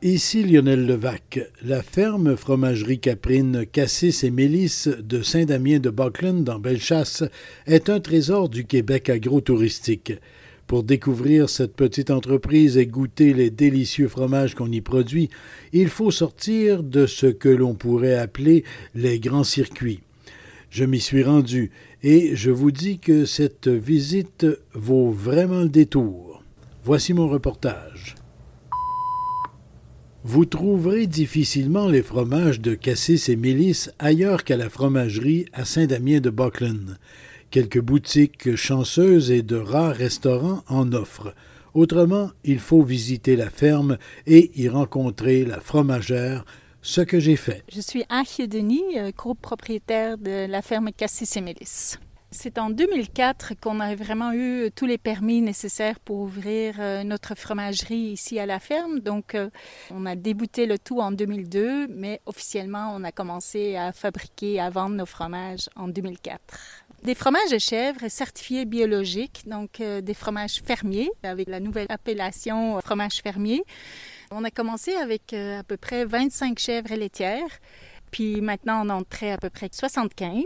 [0.00, 1.40] Ici Lionel Levac.
[1.64, 7.24] La ferme fromagerie Caprine Cassis et Mélis de Saint-Damien de Buckland dans Bellechasse
[7.66, 10.12] est un trésor du Québec agro-touristique.
[10.68, 15.30] Pour découvrir cette petite entreprise et goûter les délicieux fromages qu'on y produit,
[15.72, 18.62] il faut sortir de ce que l'on pourrait appeler
[18.94, 20.02] les grands circuits.
[20.70, 21.72] Je m'y suis rendu
[22.04, 26.44] et je vous dis que cette visite vaut vraiment le détour.
[26.84, 28.17] Voici mon reportage.
[30.24, 36.18] Vous trouverez difficilement les fromages de Cassis et Mélis ailleurs qu'à la fromagerie à Saint-Damien
[36.18, 36.98] de Buckland.
[37.50, 41.34] Quelques boutiques chanceuses et de rares restaurants en offrent.
[41.72, 46.44] Autrement, il faut visiter la ferme et y rencontrer la fromagère,
[46.82, 47.62] ce que j'ai fait.
[47.72, 51.96] Je suis Achille Denis, euh, copropriétaire de la ferme Cassis et Mélis.
[52.30, 57.34] C'est en 2004 qu'on a vraiment eu tous les permis nécessaires pour ouvrir euh, notre
[57.34, 59.00] fromagerie ici à la ferme.
[59.00, 59.48] Donc, euh,
[59.90, 64.68] on a débuté le tout en 2002, mais officiellement, on a commencé à fabriquer, à
[64.68, 66.38] vendre nos fromages en 2004.
[67.02, 72.78] Des fromages de chèvre certifiés biologiques, donc euh, des fromages fermiers, avec la nouvelle appellation
[72.82, 73.64] fromage fermier.
[74.30, 77.58] On a commencé avec à peu près 25 chèvres laitières.
[78.10, 80.44] Puis maintenant, on en trait à peu près 75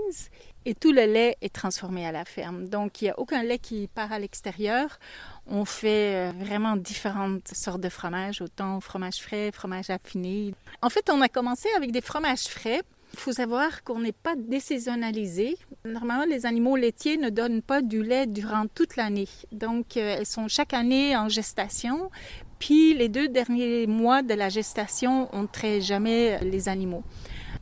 [0.64, 2.68] et tout le lait est transformé à la ferme.
[2.68, 4.98] Donc, il n'y a aucun lait qui part à l'extérieur.
[5.46, 10.54] On fait euh, vraiment différentes sortes de fromages, autant fromage frais, fromage affiné.
[10.80, 12.82] En fait, on a commencé avec des fromages frais.
[13.14, 15.58] Il faut savoir qu'on n'est pas désaisonnalisé.
[15.84, 19.28] Normalement, les animaux laitiers ne donnent pas du lait durant toute l'année.
[19.50, 22.10] Donc, euh, elles sont chaque année en gestation.
[22.58, 27.02] Puis, les deux derniers mois de la gestation, on ne traite jamais les animaux.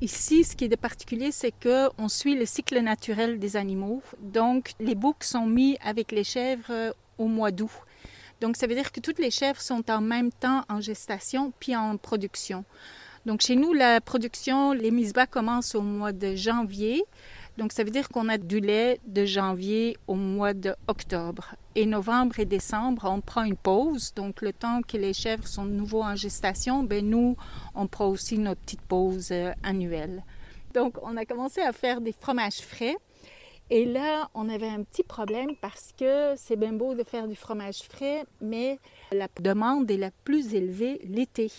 [0.02, 4.02] Ici, ce qui est de particulier, c'est qu'on suit le cycle naturel des animaux.
[4.20, 7.70] Donc, les boucs sont mis avec les chèvres euh, au mois d'août.
[8.40, 11.76] Donc, ça veut dire que toutes les chèvres sont en même temps en gestation puis
[11.76, 12.64] en production.
[13.26, 17.04] Donc, chez nous, la production, les mises bas commencent au mois de janvier.
[17.60, 21.56] Donc, ça veut dire qu'on a du lait de janvier au mois d'octobre.
[21.74, 24.14] Et novembre et décembre, on prend une pause.
[24.14, 27.36] Donc, le temps que les chèvres sont de nouveau en gestation, ben nous,
[27.74, 30.24] on prend aussi notre petite pause euh, annuelle.
[30.72, 32.96] Donc, on a commencé à faire des fromages frais.
[33.68, 37.36] Et là, on avait un petit problème parce que c'est bien beau de faire du
[37.36, 38.78] fromage frais, mais
[39.12, 41.52] la demande est la plus élevée l'été.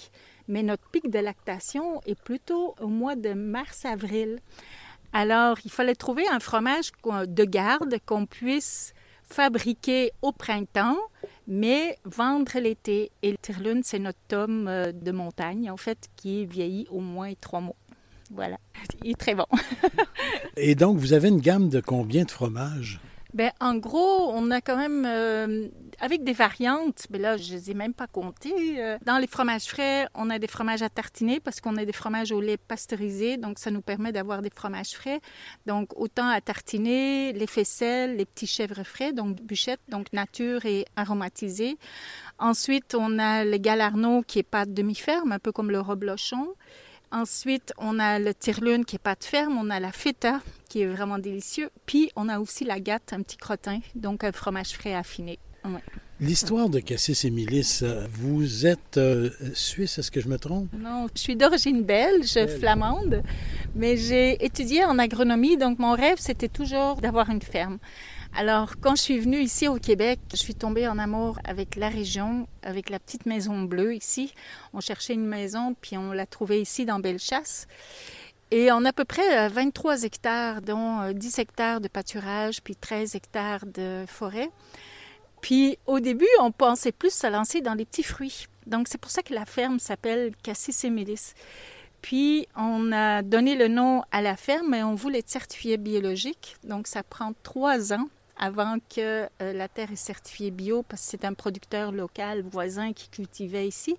[0.48, 4.40] Mais notre pic de lactation est plutôt au mois de mars-avril.
[5.14, 10.98] Alors, il fallait trouver un fromage de garde qu'on puisse fabriquer au printemps,
[11.48, 13.12] mais vendre l'été.
[13.22, 17.00] Et le Tirlune, c'est notre tome euh, de montagne, en fait, qui est vieilli au
[17.00, 17.76] moins trois mois.
[18.30, 18.58] Voilà,
[19.04, 19.46] il est très bon.
[20.58, 23.02] Et donc, vous avez une gamme de combien de fromages?
[23.34, 25.69] Bien, en gros, on a quand même, euh,
[26.02, 28.84] avec des variantes, mais là, je ne les ai même pas comptées.
[28.84, 31.94] Euh, dans les fromages frais, on a des fromages à tartiner parce qu'on a des
[31.94, 35.22] fromages au lait pasteurisé, donc ça nous permet d'avoir des fromages frais.
[35.66, 40.86] Donc, autant à tartiner, les faisselles, les petits chèvres frais, donc bûchettes, donc nature et
[40.97, 41.78] aromatisé.
[42.38, 46.56] Ensuite, on a le galarno qui est pâte demi-ferme, un peu comme le reblochon.
[47.12, 50.40] Ensuite, on a le tirlune qui est pâte ferme, on a la feta
[50.70, 54.32] qui est vraiment délicieux, puis on a aussi la gâte, un petit crottin, donc un
[54.32, 55.38] fromage frais affiné.
[56.22, 60.70] L'histoire de Cassis et Milice, vous êtes euh, suisse, est-ce que je me trompe?
[60.72, 63.24] Non, je suis d'origine belge, flamande,
[63.76, 67.80] mais j'ai étudié en agronomie, donc mon rêve, c'était toujours d'avoir une ferme.
[68.34, 71.90] Alors, quand je suis venue ici au Québec, je suis tombée en amour avec la
[71.90, 74.34] région, avec la petite maison bleue ici.
[74.74, 77.68] On cherchait une maison, puis on l'a trouvée ici dans Bellechasse.
[78.50, 82.76] Et a à peu près 23 euh, hectares, dont 10 euh, hectares de pâturage, puis
[82.76, 84.50] 13 hectares de forêt.
[85.41, 88.46] Puis au début, on pensait plus se lancer dans les petits fruits.
[88.66, 91.34] Donc c'est pour ça que la ferme s'appelle Cassis et Mélis.
[92.02, 96.56] Puis on a donné le nom à la ferme, et on voulait être certifié biologique.
[96.64, 98.08] Donc ça prend trois ans
[98.41, 102.91] avant que euh, la terre est certifiée bio, parce que c'est un producteur local voisin
[102.91, 103.96] qui cultivait ici.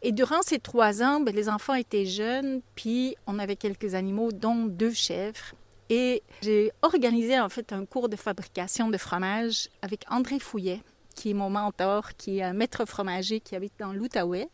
[0.00, 4.32] Et durant ces trois ans, ben, les enfants étaient jeunes, puis on avait quelques animaux,
[4.32, 5.54] dont deux chèvres.
[5.90, 10.80] Et j'ai organisé en fait un cours de fabrication de fromage avec André Fouillet,
[11.14, 14.48] qui est mon mentor, qui est un maître fromager qui habite dans l'Outaouais.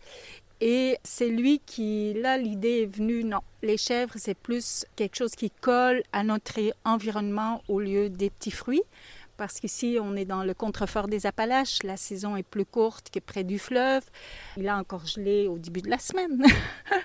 [0.61, 5.37] Et c'est lui qui, là, l'idée est venue, non, les chèvres, c'est plus quelque chose
[5.37, 8.82] qui colle à notre environnement au lieu des petits fruits
[9.38, 11.82] parce qu'ici, on est dans le contrefort des Appalaches.
[11.85, 14.02] La saison est plus courte que près du fleuve.
[14.56, 16.44] Il a encore gelé au début de la semaine.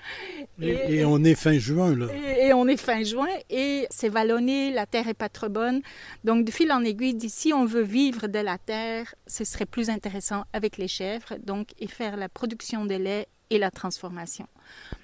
[0.60, 2.06] et, on est fin juin, là.
[2.12, 5.80] Et, on est fin juin et c'est vallonné, la terre est pas trop bonne.
[6.24, 9.88] Donc, de fil en aiguille, d'ici, on veut vivre de la terre, ce serait plus
[9.88, 14.48] intéressant avec les chèvres, donc, et faire la production de lait et la transformation.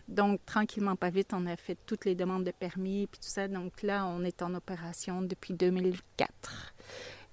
[0.09, 3.47] Donc, tranquillement, pas vite, on a fait toutes les demandes de permis, puis tout ça.
[3.47, 6.75] Donc là, on est en opération depuis 2004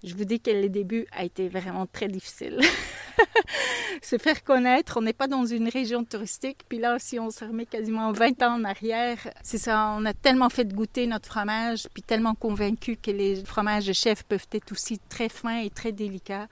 [0.04, 2.60] je vous dis que le début a été vraiment très difficile.
[4.02, 7.46] se faire connaître, on n'est pas dans une région touristique, puis là, si on se
[7.46, 11.88] remet quasiment 20 ans en arrière, c'est ça, on a tellement fait goûter notre fromage,
[11.94, 15.92] puis tellement convaincu que les fromages de chef peuvent être aussi très fins et très
[15.92, 16.48] délicats.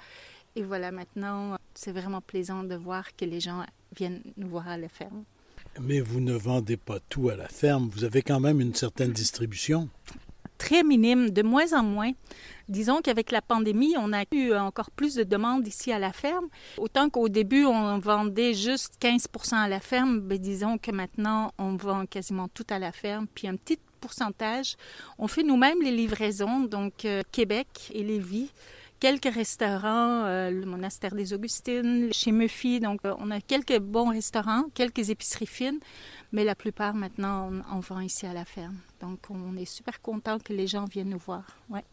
[0.56, 3.65] Et voilà, maintenant, c'est vraiment plaisant de voir que les gens
[3.95, 5.24] viennent nous voir à la ferme.
[5.80, 9.12] Mais vous ne vendez pas tout à la ferme, vous avez quand même une certaine
[9.12, 9.89] distribution
[10.57, 12.12] très minime, de moins en moins.
[12.68, 16.48] Disons qu'avec la pandémie, on a eu encore plus de demandes ici à la ferme.
[16.78, 21.75] Autant qu'au début, on vendait juste 15% à la ferme, ben, disons que maintenant, on
[21.75, 23.28] vend quasiment tout à la ferme.
[23.34, 24.75] Puis un petit pourcentage,
[25.19, 28.51] on fait nous-mêmes les livraisons, donc euh, Québec et Lévis
[29.00, 32.80] quelques restaurants, euh, le monastère des Augustines, chez Muffy.
[32.80, 35.80] Donc, euh, on a quelques bons restaurants, quelques épiceries fines,
[36.31, 38.78] mais la plupart maintenant, on, vend ici à la ferme.
[39.06, 41.46] Donc, on est super content que les gens viennent nous voir.
[41.69, 41.84] Ouais.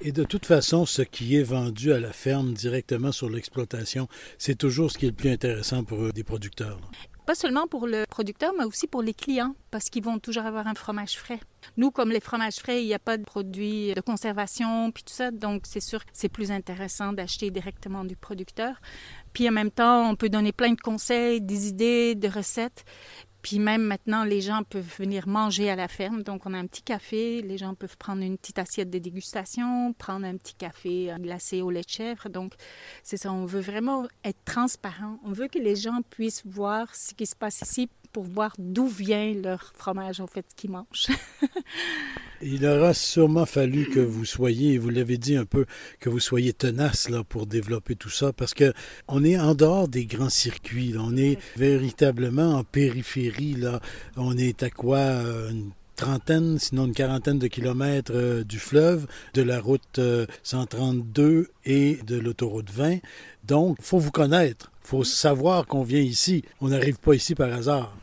[0.00, 4.56] Et de toute façon, ce qui est vendu à la ferme directement sur l'exploitation, c'est
[4.56, 6.80] toujours ce qui est le plus intéressant pour des producteurs.
[7.24, 10.66] Pas seulement pour le producteur, mais aussi pour les clients, parce qu'ils vont toujours avoir
[10.66, 11.38] un fromage frais.
[11.76, 15.14] Nous, comme les fromages frais, il n'y a pas de produits de conservation, puis tout
[15.14, 18.80] ça, donc c'est sûr que c'est plus intéressant d'acheter directement du producteur.
[19.32, 22.84] Puis en même temps, on peut donner plein de conseils, des idées, de recettes.
[23.42, 26.22] Puis même maintenant, les gens peuvent venir manger à la ferme.
[26.22, 27.42] Donc, on a un petit café.
[27.42, 31.70] Les gens peuvent prendre une petite assiette de dégustation, prendre un petit café glacé au
[31.70, 32.28] lait de chèvre.
[32.28, 32.54] Donc,
[33.02, 33.32] c'est ça.
[33.32, 35.18] On veut vraiment être transparent.
[35.24, 38.86] On veut que les gens puissent voir ce qui se passe ici pour voir d'où
[38.86, 41.08] vient leur fromage, en fait, qu'ils mangent.
[42.42, 45.66] Il aura sûrement fallu que vous soyez, vous l'avez dit un peu,
[45.98, 48.72] que vous soyez tenace là, pour développer tout ça, parce que
[49.08, 50.94] on est en dehors des grands circuits.
[50.98, 53.54] On est véritablement en périphérie.
[53.54, 53.80] Là.
[54.16, 55.50] On est à quoi euh,
[56.00, 60.00] trentaine, sinon une quarantaine de kilomètres euh, du fleuve, de la route
[60.42, 62.98] 132 euh, et de l'autoroute 20.
[63.44, 64.72] Donc, faut vous connaître.
[64.82, 66.42] Faut savoir qu'on vient ici.
[66.60, 67.94] On n'arrive pas ici par hasard.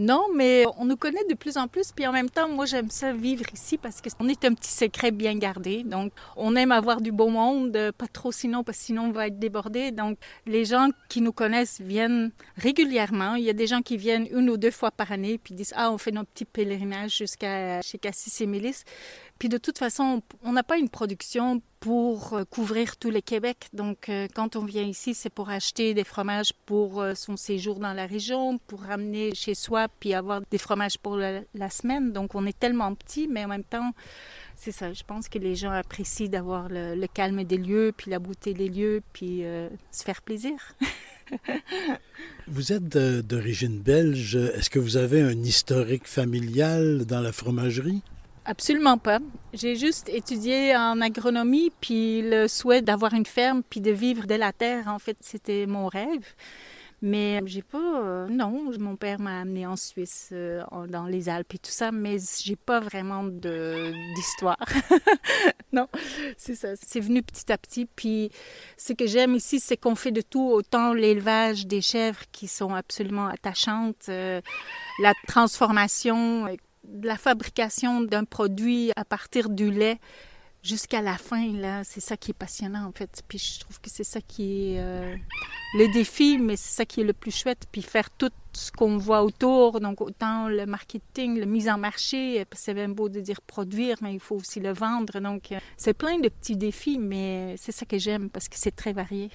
[0.00, 1.92] Non, mais on nous connaît de plus en plus.
[1.92, 5.10] Puis en même temps, moi, j'aime ça vivre ici parce qu'on est un petit secret
[5.10, 5.82] bien gardé.
[5.82, 9.12] Donc, on aime avoir du beau monde, euh, pas trop sinon, parce que sinon, on
[9.12, 9.90] va être débordé.
[9.90, 10.16] Donc,
[10.46, 13.34] les gens qui nous connaissent viennent régulièrement.
[13.34, 15.74] Il y a des gens qui viennent une ou deux fois par année puis disent
[15.76, 18.84] Ah, on fait nos petits pèlerinages jusqu'à chez Cassis et Mélis.
[19.40, 23.68] Puis de toute façon, on n'a pas une production pour euh, couvrir tout le Québec.
[23.72, 27.78] Donc, euh, quand on vient ici, c'est pour acheter des fromages pour euh, son séjour
[27.78, 32.12] dans la région, pour ramener chez soi, puis avoir des fromages pour la, semaine.
[32.12, 33.92] Donc, on est tellement petit, mais en même temps,
[34.56, 34.92] c'est ça.
[34.92, 38.68] Je pense que les gens apprécient d'avoir le, calme des lieux, puis la beauté des
[38.68, 39.42] lieux, puis
[39.90, 40.74] se faire plaisir.
[42.46, 44.36] vous êtes d'origine belge.
[44.36, 48.02] Est-ce que vous avez un historique familial dans la fromagerie?
[48.50, 49.20] Absolument pas.
[49.52, 54.34] J'ai juste étudié en agronomie, puis le souhait d'avoir une ferme, puis de vivre de
[54.34, 56.34] la terre, en fait, c'était mon rêve.
[57.00, 61.54] Mais j'ai pas, euh, non, mon père m'a amené en Suisse, euh, dans les Alpes
[61.54, 64.58] et tout ça, mais j'ai pas vraiment d'histoire.
[65.72, 65.86] non,
[66.36, 66.74] c'est ça.
[66.74, 67.86] C'est venu petit à petit.
[67.86, 68.32] Puis
[68.76, 72.74] ce que j'aime ici, c'est qu'on fait de tout, autant l'élevage des chèvres qui sont
[72.74, 74.40] absolument attachantes, euh,
[75.00, 76.48] la transformation
[77.02, 79.98] la fabrication d'un produit à partir du lait
[80.62, 83.22] jusqu'à la fin, là, c'est ça qui est passionnant en fait.
[83.28, 85.16] Puis je trouve que c'est ça qui est euh,
[85.74, 87.66] le défi, mais c'est ça qui est le plus chouette.
[87.70, 92.44] Puis faire tout ce qu'on voit autour, donc autant le marketing, la mise en marché,
[92.52, 95.20] c'est bien beau de dire produire, mais il faut aussi le vendre.
[95.20, 98.74] Donc euh, c'est plein de petits défis, mais c'est ça que j'aime parce que c'est
[98.74, 99.30] très varié.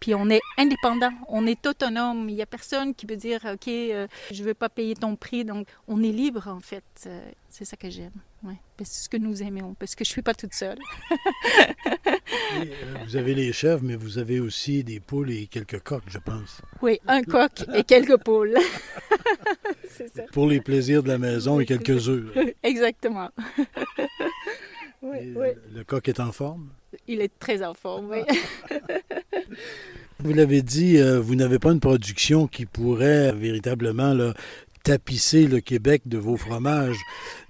[0.00, 2.28] Puis on est indépendant, on est autonome.
[2.28, 5.16] Il n'y a personne qui peut dire OK, euh, je ne veux pas payer ton
[5.16, 5.44] prix.
[5.44, 6.84] Donc on est libre en fait.
[7.06, 8.12] Euh, c'est ça que j'aime.
[8.42, 8.54] Ouais.
[8.78, 10.78] C'est ce que nous aimons, parce que je ne suis pas toute seule.
[12.58, 12.64] Euh,
[13.04, 16.62] vous avez les chèvres, mais vous avez aussi des poules et quelques coqs, je pense.
[16.80, 18.54] Oui, un coq et quelques poules.
[19.90, 20.22] c'est ça.
[20.32, 22.24] Pour les plaisirs de la maison et quelques œufs.
[22.62, 23.30] Exactement.
[25.02, 25.48] oui, oui.
[25.74, 26.70] Le coq est en forme?
[27.08, 28.14] Il est très en forme.
[30.18, 34.14] Vous l'avez dit, euh, vous n'avez pas une production qui pourrait véritablement
[34.82, 36.96] tapisser le Québec de vos fromages.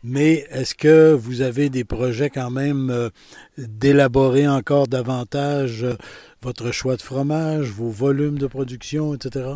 [0.03, 3.11] Mais est-ce que vous avez des projets quand même euh,
[3.57, 5.97] d'élaborer encore davantage euh,
[6.43, 9.51] votre choix de fromage, vos volumes de production, etc.?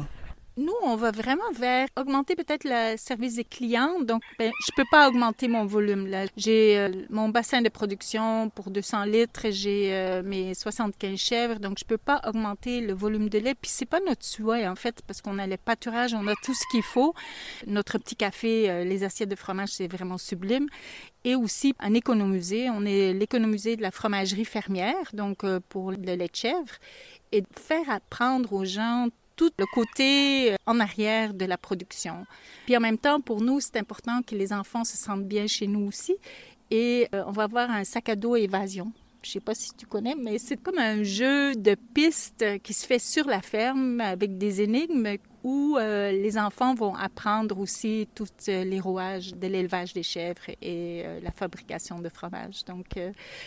[0.60, 3.98] Nous, on va vraiment vers augmenter peut-être le service des clients.
[4.02, 6.06] Donc, ben, je peux pas augmenter mon volume.
[6.06, 6.26] Là.
[6.36, 11.78] J'ai euh, mon bassin de production pour 200 litres, j'ai euh, mes 75 chèvres, donc
[11.78, 13.54] je peux pas augmenter le volume de lait.
[13.54, 16.52] Puis c'est pas notre souhait en fait, parce qu'on a le pâturage, on a tout
[16.52, 17.14] ce qu'il faut.
[17.66, 20.66] Notre petit café, euh, les assiettes de fromage, c'est vraiment sublime
[21.24, 22.68] et aussi en économiser.
[22.68, 26.74] On est l'économiser de la fromagerie fermière, donc pour le lait de chèvre,
[27.32, 29.08] et faire apprendre aux gens
[29.40, 32.26] tout le côté euh, en arrière de la production.
[32.66, 35.66] Puis en même temps, pour nous, c'est important que les enfants se sentent bien chez
[35.66, 36.14] nous aussi.
[36.70, 38.92] Et euh, on va avoir un sac à dos évasion.
[39.22, 42.86] Je sais pas si tu connais, mais c'est comme un jeu de pistes qui se
[42.86, 48.28] fait sur la ferme avec des énigmes où euh, les enfants vont apprendre aussi tous
[48.48, 52.64] euh, les rouages de l'élevage des chèvres et euh, la fabrication de fromage.
[52.66, 52.98] Donc,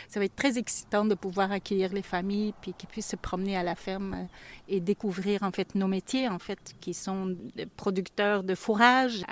[0.07, 3.57] ça va être très excitant de pouvoir accueillir les familles puis qu'ils puissent se promener
[3.57, 4.27] à la ferme
[4.67, 7.35] et découvrir en fait nos métiers en fait qui sont
[7.75, 9.23] producteurs de fourrage,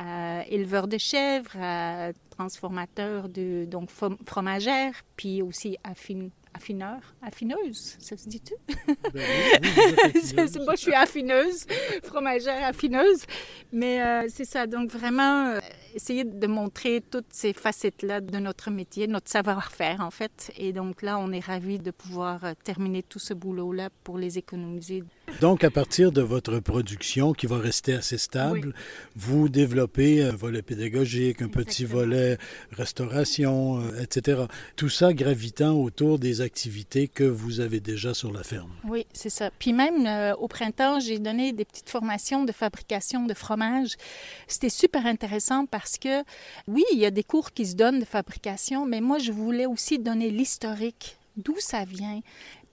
[0.49, 1.51] éleveurs de chèvres,
[2.29, 3.89] transformateurs de donc
[4.25, 8.53] fromagères, puis aussi affin affineur, affineuse, ça se dit-tu?
[9.13, 9.21] Ben
[10.65, 11.65] moi, je suis affineuse,
[12.03, 13.25] fromagère affineuse.
[13.71, 15.59] Mais euh, c'est ça, donc vraiment euh,
[15.95, 20.51] essayer de montrer toutes ces facettes-là de notre métier, notre savoir-faire en fait.
[20.57, 24.37] Et donc là, on est ravis de pouvoir euh, terminer tout ce boulot-là pour les
[24.37, 25.03] économiser.
[25.39, 28.73] Donc, à partir de votre production qui va rester assez stable,
[29.15, 32.37] vous développez un volet pédagogique, un petit volet
[32.71, 34.43] restauration, etc.
[34.75, 38.71] Tout ça gravitant autour des activités que vous avez déjà sur la ferme.
[38.87, 39.49] Oui, c'est ça.
[39.57, 43.95] Puis même euh, au printemps, j'ai donné des petites formations de fabrication de fromage.
[44.47, 46.23] C'était super intéressant parce que,
[46.67, 49.65] oui, il y a des cours qui se donnent de fabrication, mais moi, je voulais
[49.65, 52.21] aussi donner l'historique, d'où ça vient.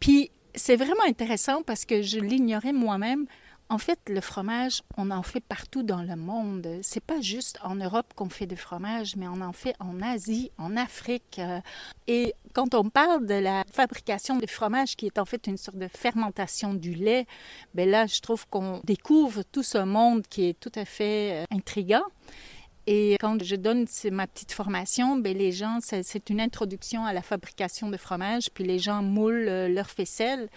[0.01, 3.27] Puis c'est vraiment intéressant parce que je l'ignorais moi-même.
[3.71, 6.79] En fait, le fromage, on en fait partout dans le monde.
[6.81, 10.51] C'est pas juste en Europe qu'on fait du fromage, mais on en fait en Asie,
[10.57, 11.39] en Afrique.
[11.39, 11.61] Euh,
[12.07, 15.77] et quand on parle de la fabrication de fromage, qui est en fait une sorte
[15.77, 17.27] de fermentation du lait,
[17.75, 21.45] ben là, je trouve qu'on découvre tout ce monde qui est tout à fait euh,
[21.55, 22.05] intrigant.
[22.91, 27.21] Et quand je donne ma petite formation, ben les gens, c'est une introduction à la
[27.21, 30.49] fabrication de fromage, puis les gens moulent euh, leur faisselle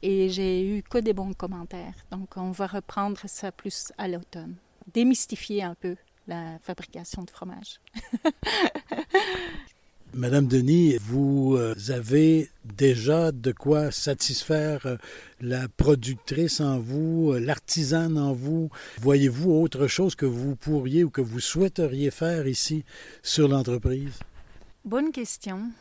[0.00, 1.92] et j'ai eu que des bons commentaires.
[2.10, 4.56] Donc on va reprendre ça plus à l'automne,
[4.94, 7.80] démystifier un peu la fabrication de fromage.
[10.16, 14.96] Madame Denis, vous euh, avez déjà de quoi satisfaire euh,
[15.40, 18.70] la productrice en vous, euh, l'artisane en vous.
[19.00, 22.84] Voyez-vous autre chose que vous pourriez ou que vous souhaiteriez faire ici
[23.24, 24.20] sur l'entreprise?
[24.84, 25.72] Bonne question.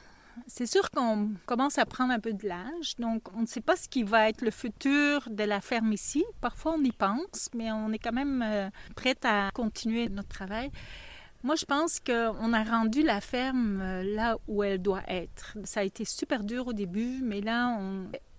[0.48, 3.76] C'est sûr qu'on commence à prendre un peu de l'âge, donc on ne sait pas
[3.76, 6.26] ce qui va être le futur de la ferme ici.
[6.42, 10.72] Parfois on y pense, mais on est quand même prête à continuer notre travail.
[11.44, 15.58] Moi, je pense qu'on a rendu la ferme euh, là où elle doit être.
[15.66, 17.78] Ça a été super dur au début, mais là,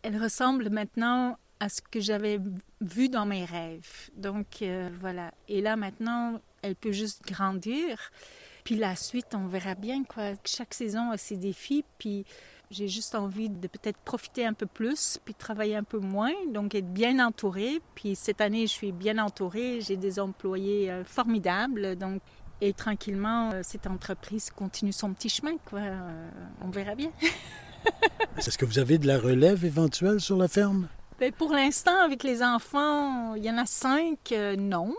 [0.03, 2.41] elle ressemble maintenant à ce que j'avais
[2.81, 4.11] vu dans mes rêves.
[4.17, 5.33] Donc, euh, voilà.
[5.49, 7.99] Et là, maintenant, elle peut juste grandir.
[8.65, 10.33] Puis la suite, on verra bien, quoi.
[10.45, 12.25] Chaque saison a ses défis, puis
[12.71, 16.75] j'ai juste envie de peut-être profiter un peu plus, puis travailler un peu moins, donc
[16.75, 17.81] être bien entourée.
[17.95, 22.23] Puis cette année, je suis bien entourée, j'ai des employés euh, formidables, donc
[22.61, 25.57] et tranquillement, euh, cette entreprise continue son petit chemin.
[25.65, 25.81] Quoi.
[25.81, 26.29] Euh,
[26.63, 27.11] on verra bien.
[28.37, 30.89] Est-ce que vous avez de la relève éventuelle sur la ferme?
[31.19, 34.95] Bien, pour l'instant, avec les enfants, il y en a cinq, euh, non.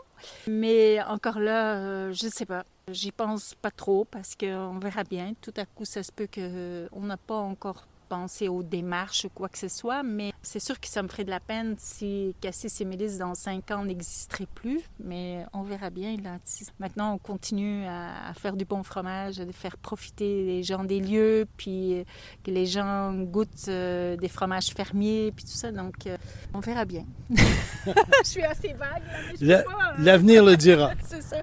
[0.48, 2.66] Mais encore là, je ne sais pas.
[2.90, 5.34] J'y pense pas trop parce qu'on verra bien.
[5.42, 9.50] Tout à coup, ça se peut qu'on n'a pas encore penser aux démarches ou quoi
[9.50, 12.82] que ce soit, mais c'est sûr que ça me ferait de la peine si Cassis
[12.82, 16.16] et Mélis dans cinq ans n'existeraient plus, mais on verra bien.
[16.24, 16.38] Là.
[16.80, 21.48] Maintenant, on continue à, faire du bon fromage, à faire profiter les gens des lieux,
[21.58, 22.06] puis
[22.44, 26.18] que les gens goûtent euh, des fromages fermiers, puis tout ça, donc euh,
[26.54, 27.06] on verra bien.
[27.30, 29.04] Je suis assez vague.
[29.42, 29.62] Euh,
[30.00, 30.92] l'avenir le dira.
[31.06, 31.38] c'est ça,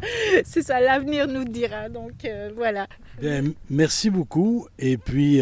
[0.45, 2.26] c'est ça l'avenir nous dira, donc
[2.57, 2.87] voilà.
[3.21, 5.40] Bien, merci beaucoup, et puis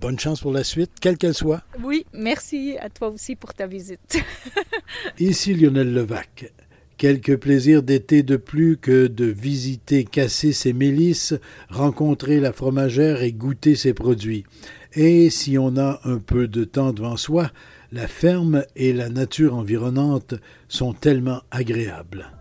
[0.00, 1.62] bonne chance pour la suite, quelle qu'elle soit.
[1.82, 4.22] Oui, merci à toi aussi pour ta visite.
[5.18, 6.52] Ici Lionel Levac.
[7.00, 11.32] Quelques plaisirs d'été de plus que de visiter Cassis et Mélis,
[11.70, 14.44] rencontrer la fromagère et goûter ses produits.
[14.92, 17.52] Et si on a un peu de temps devant soi,
[17.90, 20.34] la ferme et la nature environnante
[20.68, 22.32] sont tellement agréables.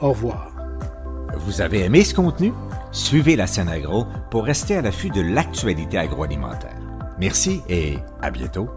[0.00, 0.54] Au revoir.
[1.38, 2.52] Vous avez aimé ce contenu?
[2.96, 6.78] Suivez la scène agro pour rester à l'affût de l'actualité agroalimentaire.
[7.18, 8.70] Merci et à bientôt.